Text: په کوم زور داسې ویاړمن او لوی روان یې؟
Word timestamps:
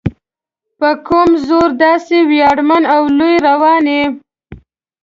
په 0.79 0.89
کوم 1.07 1.29
زور 1.47 1.69
داسې 1.85 2.17
ویاړمن 2.29 2.83
او 2.93 3.01
لوی 3.17 3.35
روان 3.47 3.85
یې؟ 3.95 4.05